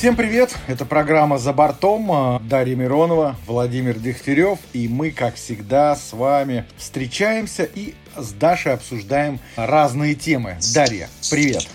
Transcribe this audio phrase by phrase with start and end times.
[0.00, 0.56] Всем привет!
[0.66, 2.40] Это программа «За бортом».
[2.48, 4.58] Дарья Миронова, Владимир Дегтярев.
[4.72, 10.56] И мы, как всегда, с вами встречаемся и с Дашей обсуждаем разные темы.
[10.72, 11.68] Дарья, привет!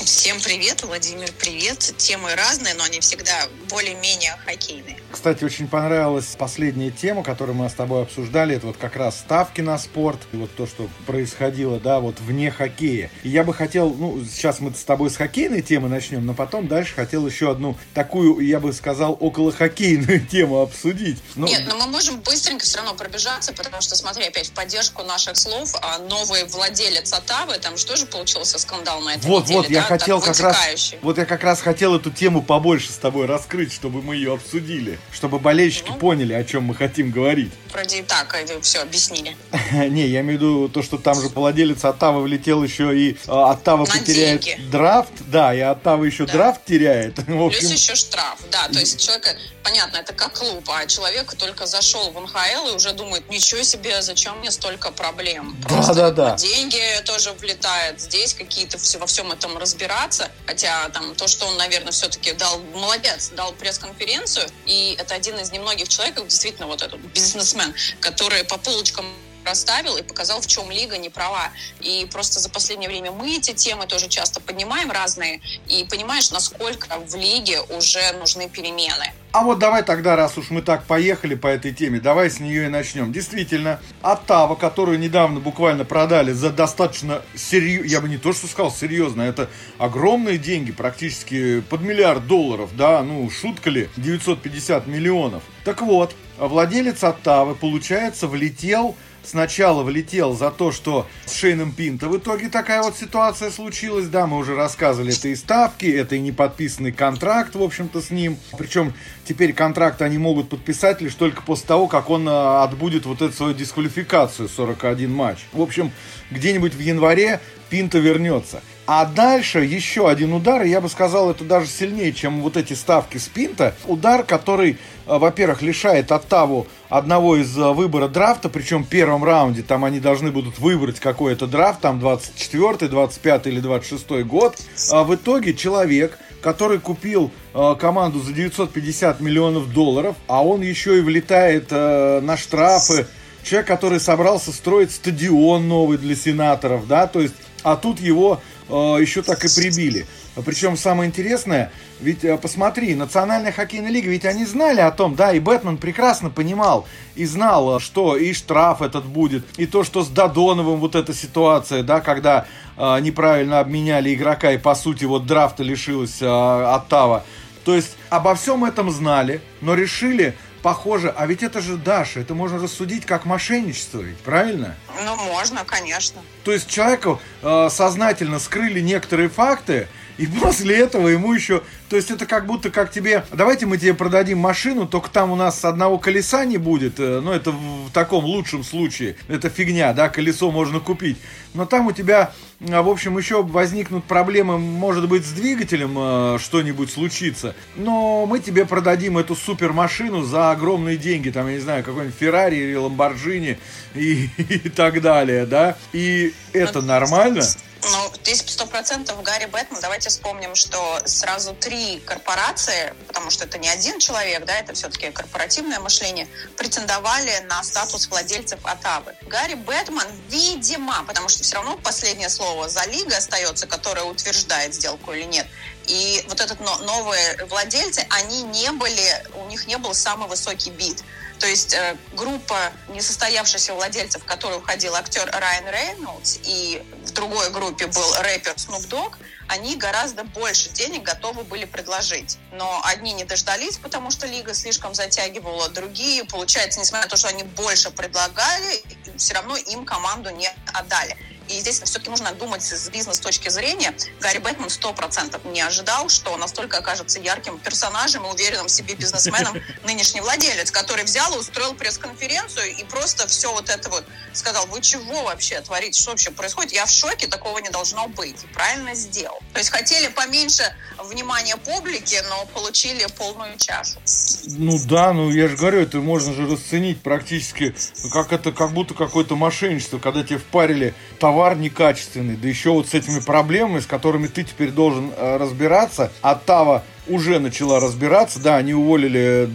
[0.00, 1.78] Всем привет, Владимир, привет.
[1.98, 4.96] Темы разные, но они всегда более-менее хоккейные.
[5.10, 8.56] Кстати, очень понравилась последняя тема, которую мы с тобой обсуждали.
[8.56, 10.18] Это вот как раз ставки на спорт.
[10.32, 13.10] И вот то, что происходило, да, вот вне хоккея.
[13.22, 16.66] И я бы хотел, ну, сейчас мы с тобой с хоккейной темы начнем, но потом
[16.66, 21.18] дальше хотел еще одну такую, я бы сказал, около хоккейную тему обсудить.
[21.34, 25.02] Ну, Нет, но мы можем быстренько все равно пробежаться, потому что, смотри, опять в поддержку
[25.02, 29.58] наших слов, а новый владелец Атавы, там же тоже получился скандал на этой вот, неделе,
[29.58, 33.26] Вот, я хотел как раз, вот я как раз хотел эту тему побольше с тобой
[33.26, 37.52] раскрыть, чтобы мы ее обсудили чтобы болельщики ну, поняли, о чем мы хотим говорить.
[37.72, 39.36] Вроде и так все объяснили.
[39.72, 43.52] Не, я имею в виду то, что там же владелец Оттавы влетел еще и а,
[43.52, 45.12] Оттава потеряет драфт.
[45.28, 47.14] Да, и Оттава еще драфт теряет.
[47.26, 48.66] Плюс еще штраф, да.
[48.68, 52.92] То есть человека, понятно, это как клуб, а человек только зашел в НХЛ и уже
[52.92, 55.56] думает, ничего себе, зачем мне столько проблем?
[55.68, 56.36] Да, да, да.
[56.36, 58.00] деньги тоже влетают.
[58.00, 60.30] Здесь какие-то все, во всем этом разбираться.
[60.46, 65.50] Хотя там то, что он, наверное, все-таки дал, молодец, дал пресс-конференцию, и это один из
[65.50, 69.06] немногих человек, действительно, вот этот бизнесмен, который по полочкам
[69.44, 71.50] расставил и показал, в чем лига не права.
[71.80, 76.88] И просто за последнее время мы эти темы тоже часто поднимаем разные, и понимаешь, насколько
[77.06, 79.12] в лиге уже нужны перемены.
[79.32, 82.66] А вот давай тогда, раз уж мы так поехали по этой теме, давай с нее
[82.66, 83.12] и начнем.
[83.12, 88.70] Действительно, Оттава, которую недавно буквально продали за достаточно серьезно, я бы не то что сказал
[88.70, 89.48] серьезно, это
[89.78, 95.42] огромные деньги, практически под миллиард долларов, да, ну шутка ли, 950 миллионов.
[95.64, 102.16] Так вот, владелец Оттавы, получается, влетел сначала влетел за то, что с Шейном Пинто в
[102.16, 104.06] итоге такая вот ситуация случилась.
[104.06, 108.38] Да, мы уже рассказывали, это и ставки, это и неподписанный контракт, в общем-то, с ним.
[108.58, 108.92] Причем
[109.24, 113.34] теперь контракт они могут подписать лишь только после того, как он а, отбудет вот эту
[113.34, 115.38] свою дисквалификацию 41 матч.
[115.52, 115.92] В общем,
[116.30, 117.40] где-нибудь в январе
[117.70, 118.62] Пинто вернется.
[118.84, 122.74] А дальше еще один удар, и я бы сказал, это даже сильнее, чем вот эти
[122.74, 123.74] ставки спинта.
[123.86, 129.84] Удар, который, во-первых, лишает Оттаву одного из э, выбора драфта, причем в первом раунде там
[129.84, 134.56] они должны будут выбрать какой-то драфт, там 24 25 или 26 год.
[134.90, 140.98] А в итоге человек, который купил э, команду за 950 миллионов долларов, а он еще
[140.98, 143.06] и влетает э, на штрафы,
[143.42, 148.40] человек, который собрался строить стадион новый для сенаторов, да, то есть, а тут его
[148.72, 150.06] Э, еще так и прибили.
[150.44, 151.70] Причем самое интересное,
[152.00, 156.30] ведь э, посмотри, Национальная хоккейная лига, ведь они знали о том, да, и Бэтмен прекрасно
[156.30, 161.12] понимал и знал, что и штраф этот будет, и то, что с Додоновым вот эта
[161.12, 167.24] ситуация, да, когда э, неправильно обменяли игрока и по сути вот драфта лишилась э, Оттава.
[167.64, 172.34] То есть обо всем этом знали, но решили похоже, а ведь это же Даша, это
[172.34, 174.76] можно рассудить как мошенничество, ведь, правильно?
[175.04, 176.22] Ну, можно, конечно.
[176.44, 179.88] То есть человеку э, сознательно скрыли некоторые факты,
[180.18, 181.62] и после этого ему еще...
[181.88, 183.24] То есть это как будто как тебе...
[183.32, 186.98] Давайте мы тебе продадим машину, только там у нас одного колеса не будет.
[186.98, 189.16] Э, ну, это в таком лучшем случае.
[189.28, 191.18] Это фигня, да, колесо можно купить.
[191.54, 196.38] Но там у тебя, э, в общем, еще возникнут проблемы, может быть, с двигателем э,
[196.38, 197.54] что-нибудь случится.
[197.76, 201.30] Но мы тебе продадим эту супермашину за огромные деньги.
[201.30, 203.58] Там, я не знаю, какой-нибудь Феррари или Ламборджини
[203.94, 205.76] и, и так далее, да.
[205.92, 207.42] И это нормально.
[207.84, 209.80] Ну, здесь сто процентов Гарри Бэтмен.
[209.80, 215.10] Давайте вспомним, что сразу три корпорации, потому что это не один человек, да, это все-таки
[215.10, 219.14] корпоративное мышление, претендовали на статус владельцев Атавы.
[219.22, 225.12] Гарри Бэтмен, видимо, потому что все равно последнее слово за лигой остается, которая утверждает сделку
[225.12, 225.48] или нет.
[225.86, 231.02] И вот этот новые владельцы, они не были, у них не был самый высокий бит.
[231.42, 237.50] То есть э, группа несостоявшихся владельцев, в которой уходил актер Райан Рейнольдс, и в другой
[237.50, 239.14] группе был рэпер Snoop Dogg,
[239.48, 242.38] они гораздо больше денег готовы были предложить.
[242.52, 247.28] Но одни не дождались, потому что лига слишком затягивала, другие, получается, несмотря на то, что
[247.28, 248.82] они больше предлагали,
[249.16, 251.16] все равно им команду не отдали.
[251.48, 253.94] И здесь все-таки нужно думать с бизнес точки зрения.
[254.20, 258.94] Гарри Бэтмен сто процентов не ожидал, что настолько окажется ярким персонажем и уверенным в себе
[258.94, 264.66] бизнесменом нынешний владелец, который взял и устроил пресс-конференцию и просто все вот это вот сказал,
[264.66, 266.72] вы чего вообще творите, что вообще происходит?
[266.72, 268.36] Я в шоке, такого не должно быть.
[268.54, 269.38] правильно сделал.
[269.52, 270.64] То есть хотели поменьше
[270.98, 273.98] внимания публики, но получили полную чашу.
[274.44, 277.74] Ну да, ну я же говорю, это можно же расценить практически,
[278.12, 280.94] как это, как будто какое-то мошенничество, когда тебе впарили
[281.32, 286.12] товар некачественный, да еще вот с этими проблемами, с которыми ты теперь должен э, разбираться.
[286.20, 288.38] А Тава уже начала разбираться.
[288.38, 289.48] Да, они уволили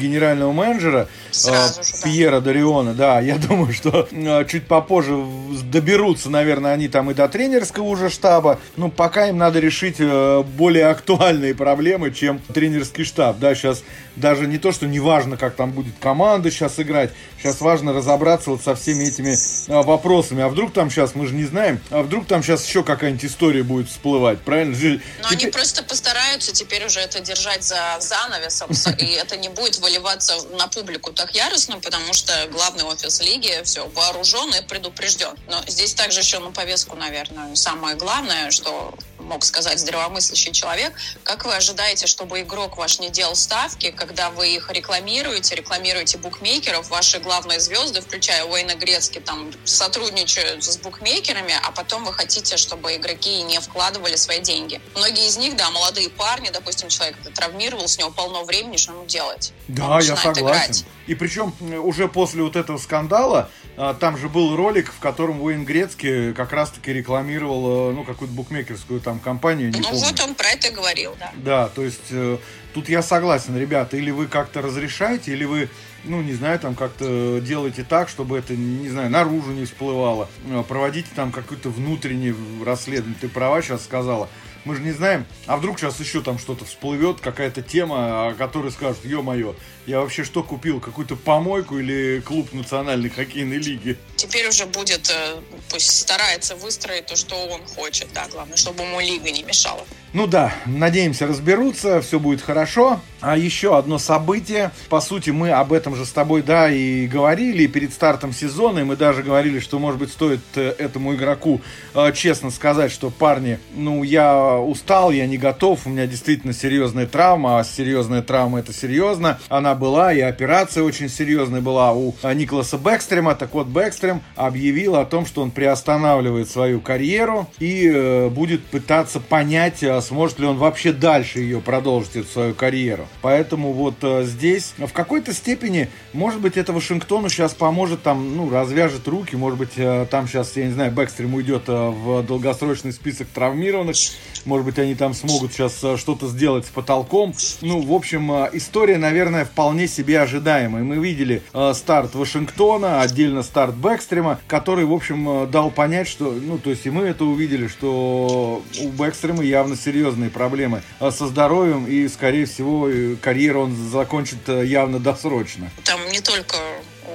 [0.00, 1.98] генерального менеджера Сразу э, же, да.
[2.04, 2.94] Пьера Дариона.
[2.94, 5.16] Да, я думаю, что э, чуть попозже
[5.64, 8.58] доберутся, наверное, они там и до тренерского уже штаба.
[8.76, 13.38] Ну, пока им надо решить э, более актуальные проблемы, чем тренерский штаб.
[13.38, 13.82] Да, сейчас
[14.16, 17.10] даже не то, что не важно, как там будет команда сейчас играть.
[17.38, 19.34] Сейчас важно разобраться вот со всеми этими
[19.68, 20.42] э, вопросами.
[20.42, 23.62] А вдруг там сейчас, мы же не знаем, а вдруг там сейчас еще какая-нибудь история
[23.62, 24.76] будет всплывать, правильно?
[25.22, 29.78] Но они теперь- просто постараются теперь уже это держать за занавесом, и это не будет
[29.78, 35.36] выливаться на публику так яростно, потому что главный офис лиги все вооружен и предупрежден.
[35.46, 38.94] Но здесь также еще на повестку, наверное, самое главное, что
[39.28, 40.92] мог сказать здравомыслящий человек,
[41.22, 46.90] как вы ожидаете, чтобы игрок ваш не делал ставки, когда вы их рекламируете, рекламируете букмекеров,
[46.90, 52.96] ваши главные звезды, включая Уэйна Грецки, там сотрудничают с букмекерами, а потом вы хотите, чтобы
[52.96, 54.80] игроки не вкладывали свои деньги.
[54.96, 59.04] Многие из них, да, молодые парни, допустим, человек травмировался, у него полно времени, что ему
[59.04, 59.52] делать?
[59.68, 60.42] Да, Он я согласен.
[60.42, 60.84] играть.
[61.06, 65.40] И причем э, уже после вот этого скандала, а, там же был ролик, в котором
[65.40, 70.00] Уэйн Грецкий как раз-таки рекламировал, э, ну, какую-то букмекерскую там компанию, не Ну помню.
[70.00, 71.32] вот он про это говорил, да.
[71.36, 72.38] Да, то есть э,
[72.74, 75.68] тут я согласен, ребята, или вы как-то разрешаете, или вы,
[76.04, 80.28] ну, не знаю, там как-то делаете так, чтобы это, не знаю, наружу не всплывало.
[80.48, 82.34] Э, Проводите там какое-то внутреннее
[82.64, 83.16] расследование.
[83.20, 84.28] Ты права сейчас сказала.
[84.64, 88.70] Мы же не знаем, а вдруг сейчас еще там что-то всплывет, какая-то тема, о которой
[88.72, 89.54] скажут, ё-моё,
[89.86, 93.96] я вообще что купил, какую-то помойку или клуб национальной хоккейной лиги?
[94.16, 95.40] Теперь уже будет, э,
[95.70, 99.84] пусть старается выстроить то, что он хочет, да, главное, чтобы ему лига не мешала.
[100.12, 103.00] Ну да, надеемся разберутся, все будет хорошо.
[103.20, 104.70] А еще одно событие.
[104.88, 108.80] По сути, мы об этом же с тобой, да, и говорили перед стартом сезона.
[108.80, 111.60] И мы даже говорили, что, может быть, стоит э, этому игроку
[111.94, 117.06] э, честно сказать, что, парни, ну, я устал, я не готов, у меня действительно серьезная
[117.06, 119.40] травма, а серьезная травма это серьезно.
[119.48, 123.34] Она была, и операция очень серьезная была у э, Николаса Бэкстрема.
[123.34, 129.18] Так вот, Бэкстрем объявил о том, что он приостанавливает свою карьеру и э, будет пытаться
[129.18, 133.06] понять, а сможет ли он вообще дальше ее продолжить, эту свою карьеру.
[133.22, 138.50] Поэтому вот э, здесь в какой-то степени, может быть, это Вашингтону сейчас поможет, там, ну,
[138.50, 142.92] развяжет руки, может быть, э, там сейчас, я не знаю, Бэкстрем уйдет э, в долгосрочный
[142.92, 143.96] список травмированных,
[144.44, 147.34] может быть, они там смогут сейчас э, что-то сделать с потолком.
[147.60, 150.82] Ну, в общем, э, история, наверное, вполне себе ожидаемая.
[150.82, 156.32] Мы видели э, старт Вашингтона, отдельно старт Бэкстрема, который, в общем, э, дал понять, что,
[156.32, 161.26] ну, то есть и мы это увидели, что у Бэкстрема явно серьезные проблемы э, со
[161.26, 162.88] здоровьем, и, скорее всего,
[163.20, 165.70] карьеру он закончит э, явно досрочно.
[165.84, 166.56] Там не только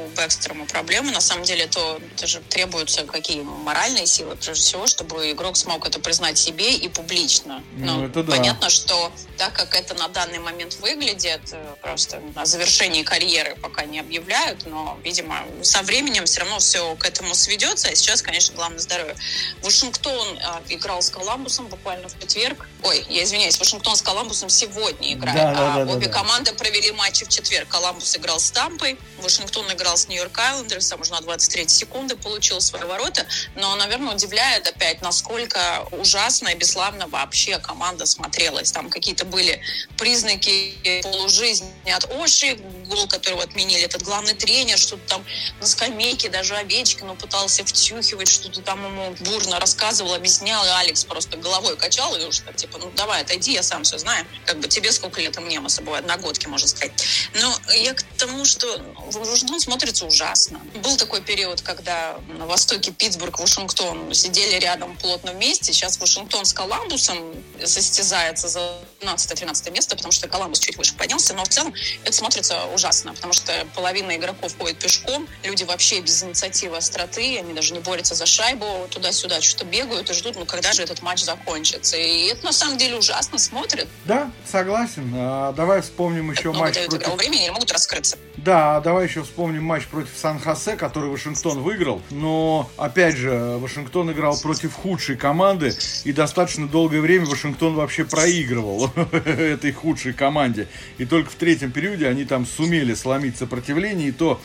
[0.03, 4.87] у Бэкстрома проблемы, на самом деле то это же требуются какие моральные силы, прежде всего,
[4.87, 7.63] чтобы игрок смог это признать себе и публично.
[7.77, 8.31] Ну, Ну, это да.
[8.31, 13.85] понятно, что так как это на данный момент выглядит, э, просто о завершении карьеры пока
[13.85, 18.55] не объявляют, но, видимо, со временем все равно все к этому сведется, а сейчас, конечно,
[18.55, 19.15] главное здоровье.
[19.61, 22.67] Вашингтон а, играл с Коламбусом буквально в четверг.
[22.83, 26.13] Ой, я извиняюсь, Вашингтон с Коламбусом сегодня играет, Да, да, а да, обе да.
[26.13, 27.69] команды провели матчи в четверг.
[27.69, 32.83] Коламбус играл с Тампой, Вашингтон играл с Нью-Йорк Айлендерсом, уже на 23 секунды получил свои
[32.83, 33.25] ворота.
[33.55, 38.71] Но, наверное, удивляет опять, насколько ужасно и бесславно вообще команда смотрелась.
[38.71, 39.61] Там какие-то были
[39.97, 45.25] признаки полужизни от Оши, гол, которого отменили, этот главный тренер, что-то там
[45.61, 51.37] на скамейке, даже Овечкину пытался втюхивать, что-то там ему бурно рассказывал, объяснял, и Алекс просто
[51.37, 54.25] головой качал, и уж так, типа, ну давай, отойди, я сам все знаю.
[54.45, 56.91] Как бы тебе сколько лет, а мне мы с собой одногодки, можно сказать.
[57.39, 58.67] Но я к тому, что
[59.11, 60.59] Вашингтон смотрится ужасно.
[60.75, 65.73] Был такой период, когда на востоке Питтсбург, Вашингтон сидели рядом плотно вместе.
[65.73, 71.33] Сейчас Вашингтон с Коламбусом состязается за 12-13 место, потому что Коламбус чуть выше поднялся.
[71.33, 76.23] Но в целом это смотрится ужасно, потому что половина игроков ходит пешком, люди вообще без
[76.23, 80.73] инициативы остроты, они даже не борются за шайбу, туда-сюда что-то бегают и ждут, ну когда
[80.73, 81.97] же этот матч закончится.
[81.97, 83.87] И это на самом деле ужасно смотрит.
[84.05, 85.11] Да, согласен.
[85.15, 87.15] А, давай вспомним еще Много матч дают против...
[87.15, 88.17] времени, могут раскрыться.
[88.37, 92.01] Да, давай еще вспомним матч против Сан-Хосе, который Вашингтон выиграл.
[92.09, 98.91] Но, опять же, Вашингтон играл против худшей команды, и достаточно долгое время Вашингтон вообще проигрывал
[99.25, 100.67] этой худшей команде.
[100.97, 104.41] И только в третьем периоде они там сумели сломить сопротивление, и то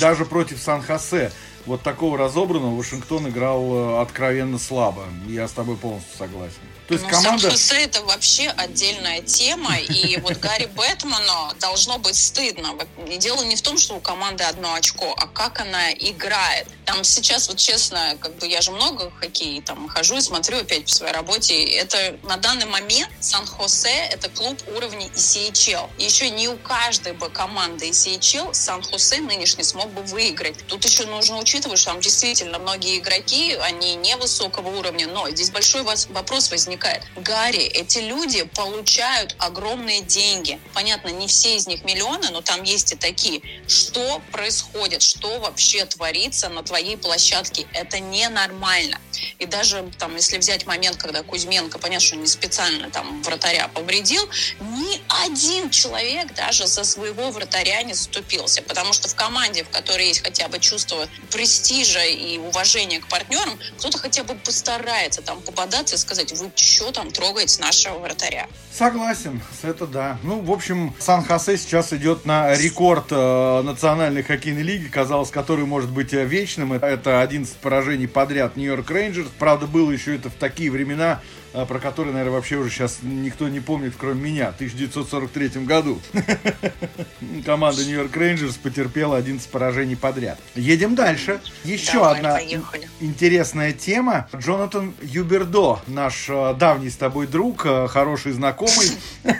[0.00, 1.32] даже против Сан-Хосе
[1.68, 5.04] вот такого разобранного Вашингтон играл э, откровенно слабо.
[5.28, 6.60] Я с тобой полностью согласен.
[6.88, 7.42] То есть ну, команда...
[7.42, 12.74] Сан-Хосе это вообще отдельная тема, и вот Гарри Бэтмену должно быть стыдно.
[13.06, 16.66] И дело не в том, что у команды одно очко, а как она играет.
[16.86, 20.84] Там сейчас, вот честно, как бы я же много хоккей там хожу и смотрю опять
[20.84, 21.62] по своей работе.
[21.62, 25.90] Это на данный момент Сан-Хосе это клуб уровня ECHL.
[25.98, 30.56] И еще не у каждой бы команды ECHL Сан-Хосе нынешний смог бы выиграть.
[30.66, 35.82] Тут еще нужно учитывать, что там действительно многие игроки, они невысокого уровня, но здесь большой
[35.82, 37.02] вопрос возникает.
[37.16, 40.60] Гарри, эти люди получают огромные деньги.
[40.72, 43.42] Понятно, не все из них миллионы, но там есть и такие.
[43.66, 45.02] Что происходит?
[45.02, 47.66] Что вообще творится на твоей площадке?
[47.72, 49.00] Это ненормально.
[49.38, 54.28] И даже там, если взять момент, когда Кузьменко, понятно, что не специально там вратаря повредил,
[54.60, 58.62] ни один человек даже за своего вратаря не заступился.
[58.62, 63.58] Потому что в команде, в которой есть хотя бы чувство престижа и уважения к партнерам,
[63.78, 68.48] кто-то хотя бы постарается там попадаться и сказать, вы что там трогать нашего вратаря.
[68.72, 70.18] Согласен, это да.
[70.22, 75.90] Ну, в общем, Сан-Хосе сейчас идет на рекорд э, национальной хоккейной лиги, казалось, который может
[75.90, 76.72] быть э, вечным.
[76.72, 79.27] Это 11 поражений подряд Нью-Йорк Рейнджерс.
[79.38, 81.20] Правда, было еще это в такие времена,
[81.52, 86.00] про который, наверное, вообще уже сейчас никто не помнит, кроме меня, в 1943 году.
[87.44, 90.38] Команда Нью-Йорк Рейнджерс потерпела 11 поражений подряд.
[90.54, 91.40] Едем дальше.
[91.64, 92.88] Еще Давай, одна поехали.
[93.00, 94.28] интересная тема.
[94.36, 98.90] Джонатан Юбердо, наш а, давний с тобой друг, а, хороший знакомый,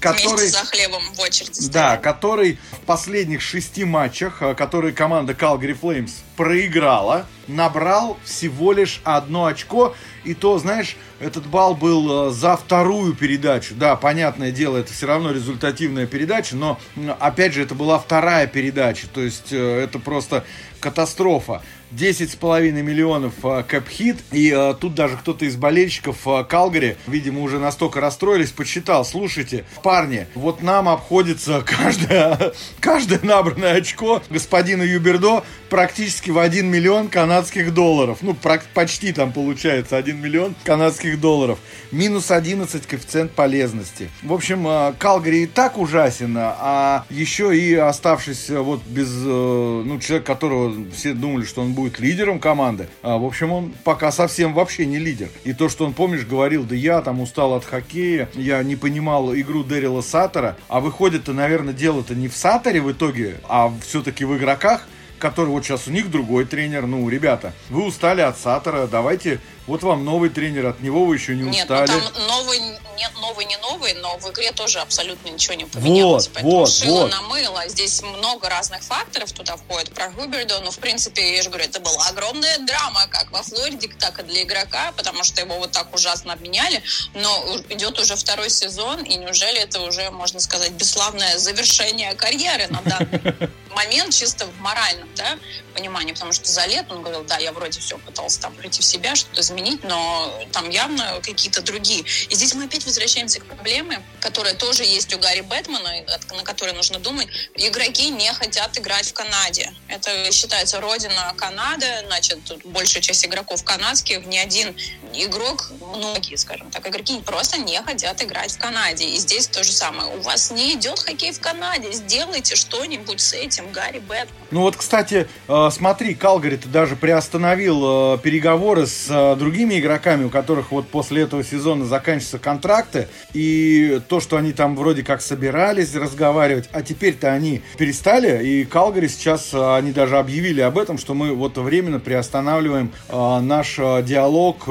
[0.00, 0.48] который...
[0.48, 7.26] за хлебом в очереди Да, который в последних шести матчах, которые команда Calgary Flames проиграла,
[7.48, 9.94] набрал всего лишь одно очко.
[10.28, 13.74] И то, знаешь, этот балл был э, за вторую передачу.
[13.74, 16.78] Да, понятное дело, это все равно результативная передача, но,
[17.18, 19.06] опять же, это была вторая передача.
[19.08, 20.44] То есть э, это просто
[20.80, 21.62] катастрофа.
[21.92, 24.18] 10,5 миллионов э, кэп-хит.
[24.32, 29.04] И э, тут даже кто-то из болельщиков э, Калгари, видимо, уже настолько расстроились, подсчитал.
[29.04, 37.08] Слушайте, парни, вот нам обходится каждое, каждое набранное очко господина Юбердо практически в 1 миллион
[37.08, 38.18] канадских долларов.
[38.22, 38.36] Ну,
[38.74, 41.58] почти там получается 1 миллион канадских долларов.
[41.90, 44.10] Минус 11 коэффициент полезности.
[44.22, 50.26] В общем, э, Калгари и так ужасен, а еще и оставшись вот без, ну, человек,
[50.26, 52.88] которого все думали, что он будет лидером команды.
[53.02, 55.28] А, в общем, он пока совсем вообще не лидер.
[55.44, 59.34] И то, что он, помнишь, говорил, да я там устал от хоккея, я не понимал
[59.34, 64.36] игру Дэрила Саттера, а выходит-то, наверное, дело-то не в Саттере в итоге, а все-таки в
[64.36, 64.86] игроках,
[65.18, 66.86] который вот сейчас у них другой тренер.
[66.86, 71.36] Ну, ребята, вы устали от Саттера, давайте вот вам новый тренер, от него вы еще
[71.36, 71.90] не устали.
[71.90, 72.58] Нет, ну там новый,
[72.96, 76.26] нет, новый не новый, но в игре тоже абсолютно ничего не поменялось.
[76.26, 77.10] Вот, Поэтому вот, шило вот.
[77.10, 77.62] на мыло.
[77.68, 79.92] Здесь много разных факторов туда входит.
[79.92, 83.90] Про Губердо, ну, в принципе, я же говорю, это была огромная драма, как во Флориде,
[83.98, 86.82] так и для игрока, потому что его вот так ужасно обменяли.
[87.14, 92.80] Но идет уже второй сезон, и неужели это уже, можно сказать, бесславное завершение карьеры на
[92.80, 95.38] данный момент, чисто в моральном да,
[95.74, 96.12] понимании?
[96.12, 99.14] Потому что за лет он говорил, да, я вроде все пытался там прийти в себя,
[99.14, 102.04] что-то изменить но там явно какие-то другие.
[102.28, 106.04] И здесь мы опять возвращаемся к проблеме, которая тоже есть у Гарри Бэтмена,
[106.36, 107.28] на которой нужно думать.
[107.54, 109.72] Игроки не хотят играть в Канаде.
[109.88, 114.76] Это считается родина Канады, значит, тут большая часть игроков канадских, ни один
[115.14, 119.04] игрок, многие, скажем так, игроки просто не хотят играть в Канаде.
[119.08, 120.16] И здесь то же самое.
[120.16, 124.38] У вас не идет хоккей в Канаде, сделайте что-нибудь с этим, Гарри Бэтмен.
[124.50, 130.30] Ну вот, кстати, э, смотри, Калгари-то даже приостановил э, переговоры с э, другими игроками, у
[130.30, 135.94] которых вот после этого сезона заканчиваются контракты, и то, что они там вроде как собирались
[135.94, 141.34] разговаривать, а теперь-то они перестали, и Калгари сейчас, они даже объявили об этом, что мы
[141.34, 144.62] вот временно приостанавливаем наш диалог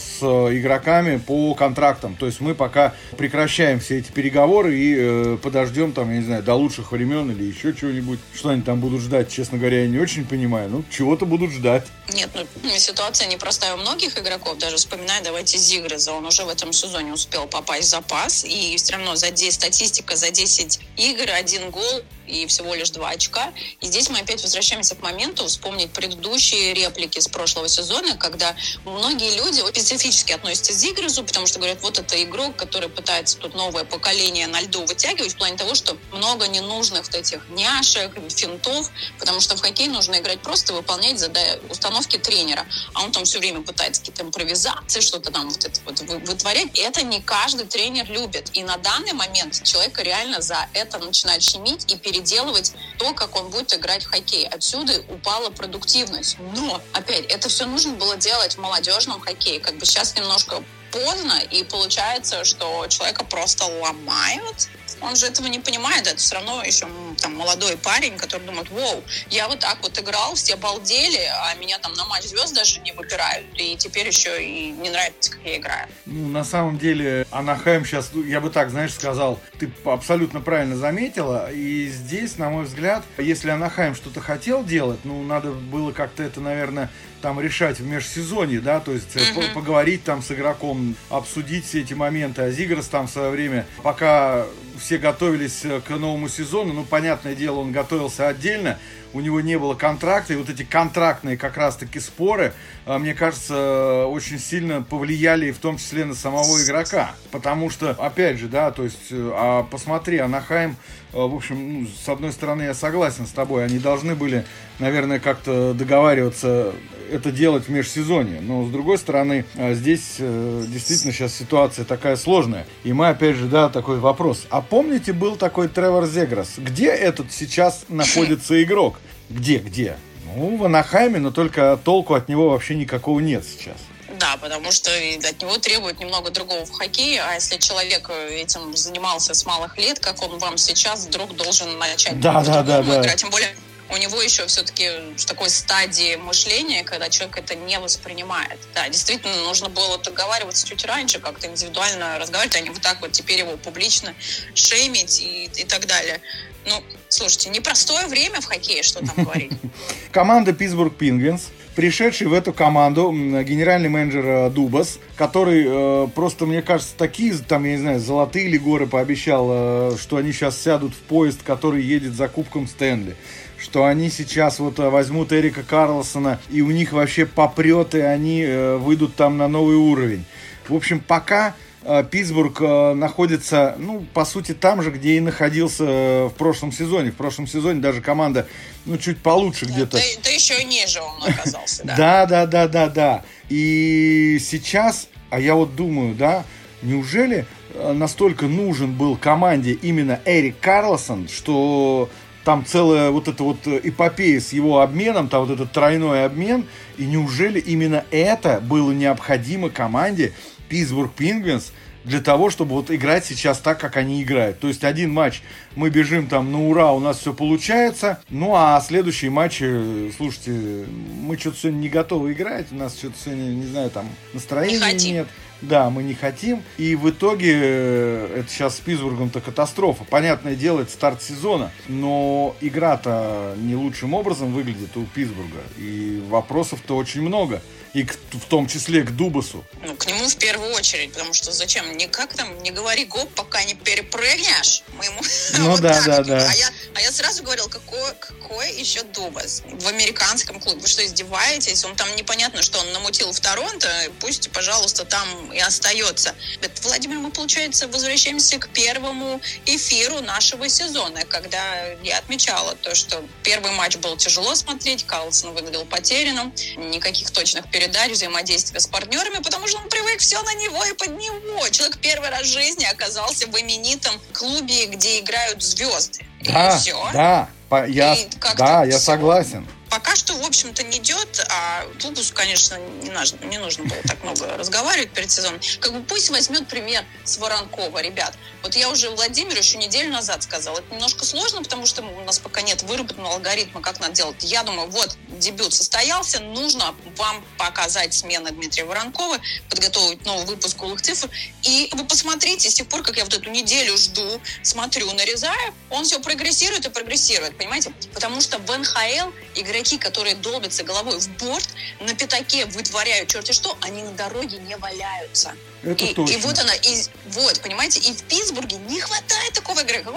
[0.00, 6.10] с игроками по контрактам, то есть мы пока прекращаем все эти переговоры и подождем там,
[6.10, 9.58] я не знаю, до лучших времен или еще чего-нибудь, что они там будут ждать, честно
[9.58, 11.86] говоря, я не очень понимаю, ну, чего-то будут ждать.
[12.12, 16.72] Нет, ну, ситуация непростая у многих игроков, даже вспоминая, давайте Зигреза, он уже в этом
[16.72, 21.70] сезоне успел попасть в запас, и все равно за 10, статистика за 10 игр, один
[21.70, 23.52] гол, и всего лишь два очка.
[23.80, 29.36] И здесь мы опять возвращаемся к моменту вспомнить предыдущие реплики с прошлого сезона, когда многие
[29.36, 33.84] люди специфически относятся к Зигрезу, потому что говорят, вот это игрок, который пытается тут новое
[33.84, 39.40] поколение на льду вытягивать в плане того, что много ненужных вот этих няшек, финтов, потому
[39.40, 42.66] что в хоккей нужно играть просто, выполнять задания, установки тренера.
[42.94, 46.78] А он там все время пытается какие-то импровизации, что-то там вот это вот вытворять.
[46.78, 48.50] И это не каждый тренер любит.
[48.54, 53.36] И на данный момент человека реально за это начинает щемить и перед переделывать то, как
[53.36, 54.46] он будет играть в хоккей.
[54.46, 56.36] Отсюда упала продуктивность.
[56.56, 59.60] Но, опять, это все нужно было делать в молодежном хоккее.
[59.60, 60.62] Как бы сейчас немножко
[60.94, 64.68] поздно, и получается, что человека просто ломают,
[65.00, 66.86] он же этого не понимает, это все равно еще
[67.20, 71.78] там молодой парень, который думает, вау, я вот так вот играл, все балдели, а меня
[71.78, 75.56] там на матч звезд даже не выбирают, и теперь еще и не нравится, как я
[75.56, 75.88] играю.
[76.06, 80.76] Ну, на самом деле, Анахайм сейчас, ну, я бы так, знаешь, сказал, ты абсолютно правильно
[80.76, 86.22] заметила, и здесь, на мой взгляд, если Анахайм что-то хотел делать, ну, надо было как-то
[86.22, 86.88] это, наверное,
[87.24, 89.54] там решать в межсезонье, да, то есть uh-huh.
[89.54, 92.42] поговорить там с игроком, обсудить все эти моменты.
[92.42, 94.44] А Зиграс там в свое время, пока
[94.78, 98.78] все готовились э, к новому сезону, ну, понятное дело, он готовился отдельно,
[99.12, 102.52] у него не было контракта, и вот эти контрактные как раз-таки споры,
[102.86, 107.14] э, мне кажется, очень сильно повлияли в том числе на самого игрока.
[107.30, 110.76] Потому что, опять же, да, то есть, э, а посмотри, Анахайм
[111.14, 114.44] Э, в общем, ну, с одной стороны, я согласен с тобой, они должны были,
[114.78, 116.72] наверное, как-то договариваться
[117.10, 118.40] это делать в межсезонье.
[118.40, 122.66] Но с другой стороны, э, здесь э, действительно сейчас ситуация такая сложная.
[122.82, 124.46] И мы, опять же, да, такой вопрос.
[124.50, 126.54] А помните, был такой Тревор Зеграс?
[126.58, 128.98] Где этот сейчас находится игрок?
[129.30, 129.96] Где, где?
[130.34, 133.76] Ну, в Анахайме, но только толку от него вообще никакого нет сейчас.
[134.18, 139.34] Да, потому что от него требуют немного другого в хоккее, а если человек этим занимался
[139.34, 143.00] с малых лет, как он вам сейчас вдруг должен начать да, да, да, да.
[143.00, 143.54] играть, тем более
[143.90, 148.58] у него еще все-таки в такой стадии мышления, когда человек это не воспринимает.
[148.74, 153.12] Да, действительно, нужно было договариваться чуть раньше, как-то индивидуально разговаривать, а не вот так вот
[153.12, 154.14] теперь его публично
[154.54, 156.20] шеймить и, и так далее.
[156.66, 159.52] Ну, слушайте, непростое время в хоккее, что там говорить.
[160.12, 166.62] Команда Питтсбург Пингвинс пришедший в эту команду генеральный менеджер э, Дубас, который э, просто, мне
[166.62, 170.94] кажется, такие, там, я не знаю, золотые ли горы пообещал, э, что они сейчас сядут
[170.94, 173.16] в поезд, который едет за Кубком Стэнли
[173.64, 178.42] что они сейчас вот э, возьмут Эрика Карлсона, и у них вообще попрет, и они
[178.42, 180.24] э, выйдут там на новый уровень.
[180.68, 181.54] В общем, пока
[181.86, 187.10] Э, Питтсбург находится, ну, по сути, там же, где и находился в прошлом сезоне.
[187.10, 188.46] В прошлом сезоне даже команда,
[188.86, 189.98] ну, чуть получше где-то.
[189.98, 191.96] Да, да еще ниже он оказался, да.
[191.96, 193.24] Да, да, да, да, да.
[193.50, 196.44] И сейчас, а я вот думаю, да,
[196.80, 202.08] неужели настолько нужен был команде именно Эрик Карлсон, что
[202.44, 206.66] там целая вот эта вот эпопея с его обменом, там вот этот тройной обмен,
[206.98, 210.32] и неужели именно это было необходимо команде,
[210.68, 211.72] Питтсбург Пингвинс
[212.04, 214.60] для того, чтобы вот играть сейчас так, как они играют.
[214.60, 215.42] То есть один матч
[215.74, 218.20] мы бежим там на ура, у нас все получается.
[218.28, 220.84] Ну а следующие матчи, слушайте,
[221.22, 225.12] мы что-то сегодня не готовы играть, у нас что-то сегодня, не знаю, там настроения не
[225.12, 225.26] нет.
[225.68, 226.62] Да, мы не хотим.
[226.76, 230.04] И в итоге э, это сейчас с Питтсбургом-то катастрофа.
[230.04, 231.70] Понятное дело, это старт сезона.
[231.88, 235.60] Но игра-то не лучшим образом выглядит у Питтсбурга.
[235.78, 237.62] И вопросов-то очень много
[237.94, 239.64] и к, в том числе к Дубасу.
[239.86, 241.96] Ну, к нему в первую очередь, потому что зачем?
[241.96, 244.82] Никак там, не говори гоп, пока не перепрыгнешь.
[244.98, 245.22] Мы ему...
[245.58, 246.50] Ну вот да, да, да.
[246.50, 250.80] А я, а я сразу говорил, какой, какой еще Дубас в американском клубе?
[250.80, 251.84] Вы что, издеваетесь?
[251.84, 256.34] Он там непонятно, что он намутил в Торонто, пусть, пожалуйста, там и остается.
[256.82, 263.72] Владимир, мы, получается, возвращаемся к первому эфиру нашего сезона, когда я отмечала то, что первый
[263.72, 269.78] матч был тяжело смотреть, Карлсон выглядел потерянным, никаких точных передач взаимодействия с партнерами, потому что
[269.78, 271.68] он привык все на него и под него.
[271.70, 276.26] Человек первый раз в жизни оказался в именитом клубе, где играют звезды.
[276.42, 277.10] Да, и все.
[277.12, 277.48] да,
[277.86, 278.16] я,
[278.56, 283.58] да, я согласен пока что, в общем-то, не идет, а Тубусу, конечно, не нужно, не
[283.58, 285.60] нужно было так много разговаривать перед сезоном.
[285.78, 288.34] Как бы пусть возьмет пример с Воронкова, ребят.
[288.64, 292.40] Вот я уже Владимиру еще неделю назад сказала, это немножко сложно, потому что у нас
[292.40, 294.42] пока нет выработанного алгоритма, как надо делать.
[294.42, 299.38] Я думаю, вот, дебют состоялся, нужно вам показать смены Дмитрия Воронкова,
[299.70, 301.30] подготовить новый выпуск голых цифр,
[301.62, 306.04] и вы посмотрите, с тех пор, как я вот эту неделю жду, смотрю, нарезаю, он
[306.04, 307.92] все прогрессирует и прогрессирует, понимаете?
[308.12, 311.68] Потому что в НХЛ игроки игроки, которые долбятся головой в борт,
[312.00, 315.52] на пятаке вытворяют черти что, они на дороге не валяются.
[315.82, 316.32] Это и, точно.
[316.32, 320.10] и вот она, и, вот, понимаете, и в Питтсбурге не хватает такого игрока,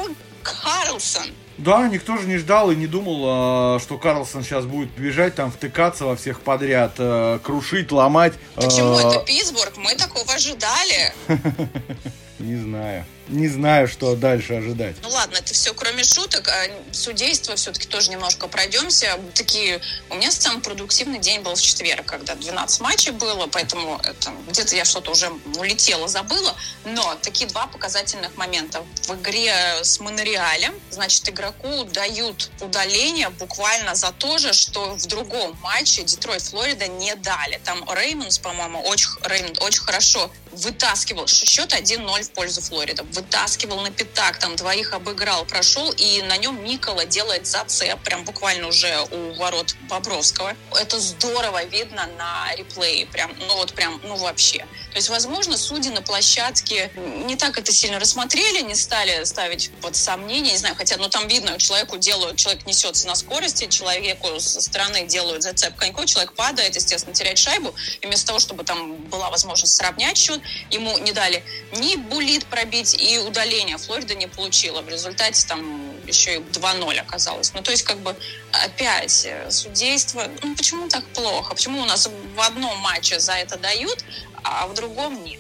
[0.43, 1.25] как Карлсон.
[1.57, 5.51] Да, никто же не ждал и не думал, а, что Карлсон сейчас будет бежать, там,
[5.51, 8.33] втыкаться во всех подряд, а, крушить, ломать.
[8.55, 9.75] Почему а, это Питтсбург?
[9.77, 11.13] Мы такого ожидали.
[12.39, 14.95] Не знаю не знаю, что дальше ожидать.
[15.01, 16.47] Ну ладно, это все кроме шуток.
[16.47, 19.19] А судейство все-таки тоже немножко пройдемся.
[19.33, 24.31] Такие, у меня самый продуктивный день был в четверг, когда 12 матчей было, поэтому это,
[24.47, 26.55] где-то я что-то уже улетела, забыла.
[26.85, 28.83] Но такие два показательных момента.
[29.03, 35.57] В игре с Монреалем, значит, игроку дают удаление буквально за то же, что в другом
[35.61, 37.59] матче Детройт Флорида не дали.
[37.63, 41.27] Там Реймондс, по-моему, очень, Реймонд очень хорошо вытаскивал.
[41.27, 43.03] Счет 1-0 в пользу Флорида.
[43.17, 48.67] Вытаскивал на пятак, там двоих обыграл, прошел, и на нем Микола делает зацеп, прям буквально
[48.67, 50.55] уже у ворот Бобровского.
[50.79, 54.59] Это здорово видно на реплее, прям, ну вот прям, ну вообще.
[54.91, 56.91] То есть, возможно, судьи на площадке
[57.25, 61.27] не так это сильно рассмотрели, не стали ставить под сомнение, не знаю, хотя, ну там
[61.27, 66.75] видно, человеку делают, человек несется на скорости, человеку со стороны делают зацеп конько, человек падает,
[66.75, 71.43] естественно, теряет шайбу, и вместо того, чтобы там была возможность сравнять счет, ему не дали
[71.73, 74.81] ни булит пробить, и удаление Флорида не получила.
[74.81, 77.53] В результате там еще и 2-0 оказалось.
[77.53, 78.15] Ну, то есть, как бы,
[78.51, 81.55] опять, э, судейство, ну, почему так плохо?
[81.55, 84.03] Почему у нас в одном матче за это дают,
[84.43, 85.39] а в другом нет?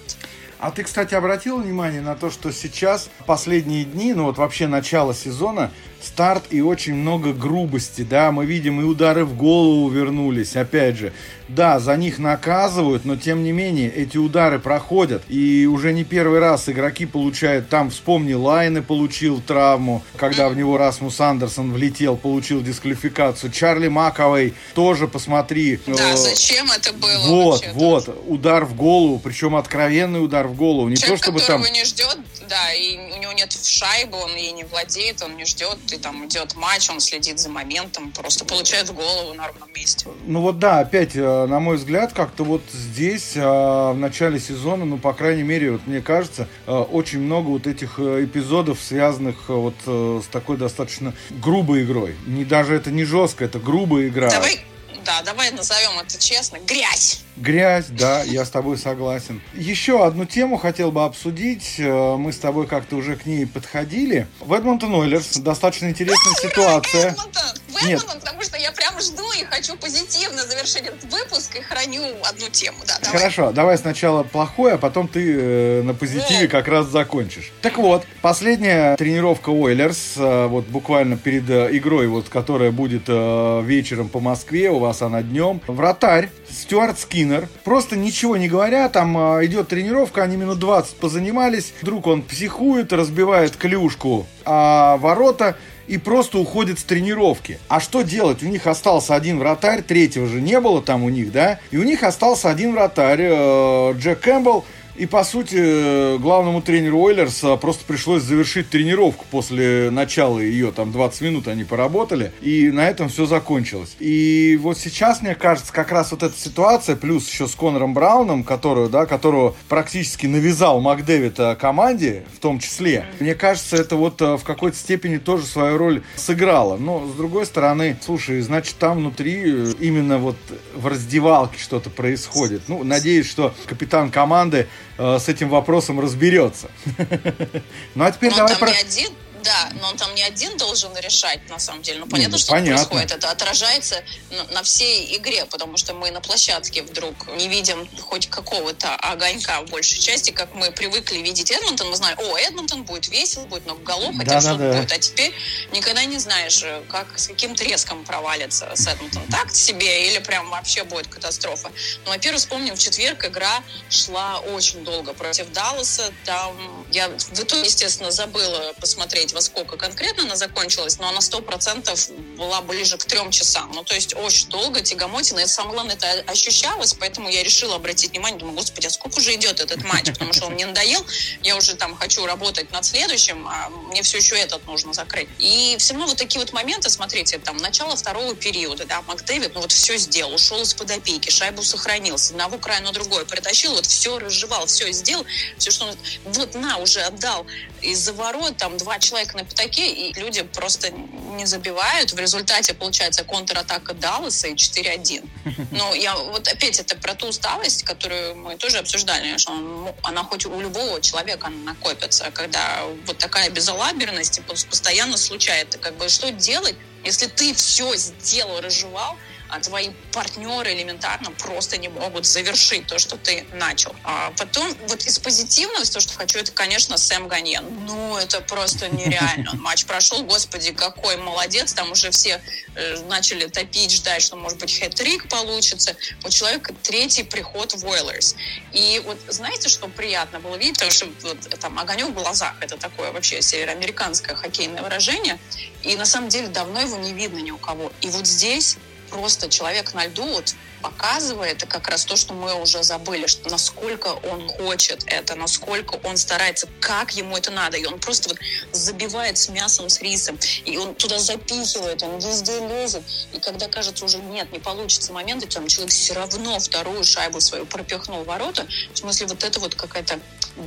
[0.59, 5.13] А ты, кстати, обратил внимание на то, что сейчас, последние дни, ну вот вообще начало
[5.13, 10.97] сезона, старт и очень много грубости, да, мы видим и удары в голову вернулись, опять
[10.97, 11.13] же.
[11.47, 15.23] Да, за них наказывают, но тем не менее эти удары проходят.
[15.29, 20.77] И уже не первый раз игроки получают, там вспомни, Лайны получил травму, когда в него
[20.77, 23.51] Расмус Андерсон влетел, получил дисквалификацию.
[23.51, 25.79] Чарли Маковой тоже, посмотри.
[25.87, 27.27] Да, э, зачем это было?
[27.27, 28.17] Вот, вот, тоже?
[28.27, 30.89] удар в голову, причем откровенный удар в голову.
[30.89, 31.61] Не Человек, то, чтобы там...
[31.71, 32.17] не ждет,
[32.49, 36.25] да, и у него нет шайбы, он ей не владеет, он не ждет, и там
[36.25, 40.07] идет матч, он следит за моментом, просто получает в голову на ровном месте.
[40.25, 44.85] Ну вот да, опять, э, на мой взгляд, как-то вот здесь э, в начале сезона,
[44.85, 49.75] ну, по крайней мере, вот мне кажется, э, очень много вот этих эпизодов, связанных вот
[49.85, 52.15] с такой достаточно грубой игрой.
[52.25, 54.29] Не даже это не жестко, это грубая игра.
[54.29, 54.59] Давай,
[55.05, 57.23] да, давай назовем это честно, грязь.
[57.37, 59.41] Грязь, да, я с тобой согласен.
[59.53, 61.75] Еще одну тему хотел бы обсудить.
[61.77, 64.27] Э, мы с тобой как-то уже к ней подходили.
[64.39, 67.11] В Эдмонтон Ойлерс достаточно интересная ситуация.
[67.11, 67.43] Эдмонтон!
[67.67, 68.03] В Нет.
[68.05, 72.77] потому что я прям жду и хочу позитивно завершить этот выпуск и храню одну тему.
[72.87, 73.19] Да, давай.
[73.19, 76.51] Хорошо, давай сначала плохое, а потом ты э, на позитиве Нет.
[76.51, 77.51] как раз закончишь.
[77.61, 83.61] Так вот, последняя тренировка Ойлерс, э, вот буквально перед э, игрой, вот, которая будет э,
[83.63, 85.61] вечером по Москве, у вас она днем.
[85.67, 91.73] Вратарь Стюарт Скиннер, просто ничего не говоря, там э, идет тренировка, они минут 20 позанимались,
[91.81, 97.59] вдруг он психует, разбивает клюшку а ворота и просто уходит с тренировки.
[97.67, 98.43] А что делать?
[98.43, 101.59] У них остался один вратарь, третьего же не было там у них, да?
[101.71, 104.65] И у них остался один вратарь, э, Джек Кэмпбелл,
[104.97, 111.21] и, по сути, главному тренеру Ойлерса просто пришлось завершить тренировку после начала ее, там 20
[111.21, 113.95] минут они поработали, и на этом все закончилось.
[113.99, 118.43] И вот сейчас, мне кажется, как раз вот эта ситуация, плюс еще с Конором Брауном,
[118.43, 124.37] которую, да, которого практически навязал Макдэвид команде, в том числе, мне кажется, это вот э,
[124.37, 126.77] в какой-то степени тоже свою роль сыграло.
[126.77, 130.37] Но, с другой стороны, слушай, значит, там внутри э, именно вот
[130.75, 132.63] в раздевалке что-то происходит.
[132.67, 136.69] Ну, надеюсь, что капитан команды э, с этим вопросом разберется.
[137.95, 138.69] Ну а теперь давай про...
[138.69, 139.11] один
[139.47, 141.99] да, но он там не один должен решать, на самом деле.
[141.99, 142.85] Ну, понятно, ну, что понятно.
[142.85, 143.11] происходит.
[143.11, 144.03] Это отражается
[144.51, 149.69] на, всей игре, потому что мы на площадке вдруг не видим хоть какого-то огонька в
[149.69, 151.89] большей части, как мы привыкли видеть Эдмонтон.
[151.89, 154.73] Мы знаем, о, Эдмонтон будет весел, будет много голов, хотя да, что-то да.
[154.73, 154.91] будет.
[154.91, 155.33] А теперь
[155.71, 159.23] никогда не знаешь, как с каким треском провалится с Эдмонтон.
[159.31, 161.71] Так себе или прям вообще будет катастрофа.
[162.03, 166.11] Ну, во-первых, вспомним, в четверг игра шла очень долго против Далласа.
[166.25, 171.41] Там я в итоге, естественно, забыла посмотреть во сколько конкретно она закончилась, но она сто
[171.41, 173.71] процентов была ближе к трем часам.
[173.71, 175.41] Ну, то есть очень долго, тягомотина.
[175.41, 179.35] И самое главное, это ощущалось, поэтому я решила обратить внимание, думаю, господи, а сколько уже
[179.35, 180.07] идет этот матч?
[180.07, 181.05] Потому что он мне надоел,
[181.43, 185.29] я уже там хочу работать над следующим, а мне все еще этот нужно закрыть.
[185.37, 189.61] И все равно вот такие вот моменты, смотрите, там, начало второго периода, да, МакДэвид, ну
[189.61, 193.85] вот все сделал, ушел из-под опеки, шайбу сохранил, с одного края на другой притащил, вот
[193.85, 195.27] все разжевал, все сделал,
[195.59, 195.95] все, что он,
[196.25, 197.45] вот на, уже отдал
[197.83, 202.11] из-за ворот, там, два человека человек на пятаке, и люди просто не забивают.
[202.11, 205.27] В результате получается контратака Далласа и 4-1.
[205.71, 210.23] Но я вот опять это про ту усталость, которую мы тоже обсуждали, что он, она
[210.23, 215.79] хоть у любого человека накопится, когда вот такая безалаберность постоянно случается.
[215.79, 219.17] Как бы что делать, если ты все сделал, разжевал,
[219.49, 223.95] а твои партнеры элементарно просто не могут завершить то, что ты начал.
[224.03, 227.85] А потом вот из позитивного, то, что хочу, это, конечно, Сэм Ганьен.
[227.85, 229.53] Ну, это просто нереально.
[229.61, 231.73] Матч прошел, господи, какой молодец.
[231.73, 232.41] Там уже все
[232.75, 235.95] э, начали топить, ждать, что, может быть, хэт-трик получится.
[236.23, 238.35] У человека третий приход в Oilers.
[238.73, 240.75] И вот знаете, что приятно было видеть?
[240.75, 245.39] Потому что вот, там огонек в глазах, это такое вообще североамериканское хоккейное выражение.
[245.83, 247.91] И на самом деле давно его не видно ни у кого.
[248.01, 248.77] И вот здесь
[249.09, 254.07] просто человек на льду вот показывает как раз то, что мы уже забыли, что насколько
[254.07, 257.77] он хочет это, насколько он старается, как ему это надо.
[257.77, 258.37] И он просто вот
[258.71, 263.03] забивает с мясом, с рисом, и он туда запихивает, он везде лезет.
[263.33, 267.65] И когда кажется уже нет, не получится момента, там человек все равно вторую шайбу свою
[267.65, 268.67] пропихнул в ворота.
[268.93, 270.19] В смысле вот это вот какая-то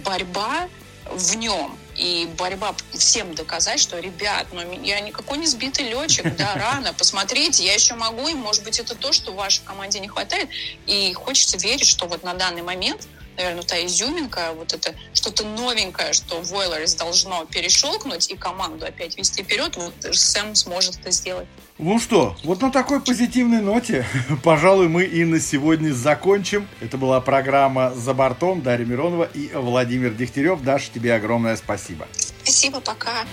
[0.05, 0.69] борьба
[1.11, 6.55] в нем и борьба всем доказать, что, ребят, ну, я никакой не сбитый летчик, да,
[6.57, 10.49] рано, посмотрите, я еще могу, и, может быть, это то, что вашей команде не хватает,
[10.87, 13.07] и хочется верить, что вот на данный момент
[13.43, 19.43] наверное, та изюминка, вот это что-то новенькое, что Войлерс должно перещелкнуть и команду опять вести
[19.43, 21.47] вперед, вот Сэм сможет это сделать.
[21.79, 24.05] Ну что, вот на такой позитивной ноте,
[24.43, 26.69] пожалуй, мы и на сегодня закончим.
[26.81, 30.63] Это была программа «За бортом» Дарья Миронова и Владимир Дегтярев.
[30.63, 32.07] Даша, тебе огромное спасибо.
[32.43, 33.25] Спасибо, пока.